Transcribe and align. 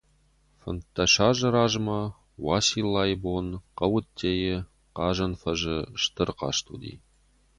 Фынддӕс 0.59 1.13
азы 1.27 1.47
размӕ, 1.55 2.01
Уациллайы 2.45 3.15
бон, 3.23 3.47
хъӕуы 3.77 3.99
ӕддейы 4.01 4.57
Хъазӕн 4.95 5.33
фӕзы 5.41 5.77
стыр 6.03 6.29
хъазт 6.37 6.65
уыди. 6.71 6.93